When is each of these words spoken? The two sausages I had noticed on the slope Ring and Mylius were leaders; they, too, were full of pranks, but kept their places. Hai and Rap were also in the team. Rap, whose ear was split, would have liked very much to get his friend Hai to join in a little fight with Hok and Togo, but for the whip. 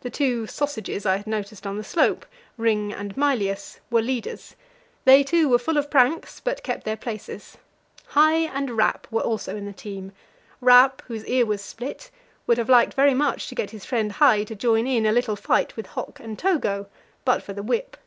The 0.00 0.08
two 0.08 0.46
sausages 0.46 1.04
I 1.04 1.18
had 1.18 1.26
noticed 1.26 1.66
on 1.66 1.76
the 1.76 1.84
slope 1.84 2.24
Ring 2.56 2.94
and 2.94 3.14
Mylius 3.14 3.78
were 3.90 4.00
leaders; 4.00 4.56
they, 5.04 5.22
too, 5.22 5.50
were 5.50 5.58
full 5.58 5.76
of 5.76 5.90
pranks, 5.90 6.40
but 6.42 6.62
kept 6.62 6.84
their 6.86 6.96
places. 6.96 7.58
Hai 8.06 8.44
and 8.56 8.70
Rap 8.78 9.06
were 9.10 9.20
also 9.20 9.56
in 9.56 9.66
the 9.66 9.74
team. 9.74 10.12
Rap, 10.62 11.02
whose 11.08 11.26
ear 11.26 11.44
was 11.44 11.60
split, 11.60 12.10
would 12.46 12.56
have 12.56 12.70
liked 12.70 12.94
very 12.94 13.12
much 13.12 13.48
to 13.48 13.54
get 13.54 13.68
his 13.72 13.84
friend 13.84 14.12
Hai 14.12 14.44
to 14.44 14.54
join 14.56 14.86
in 14.86 15.04
a 15.04 15.12
little 15.12 15.36
fight 15.36 15.76
with 15.76 15.88
Hok 15.88 16.20
and 16.20 16.38
Togo, 16.38 16.86
but 17.26 17.42
for 17.42 17.52
the 17.52 17.62
whip. 17.62 17.98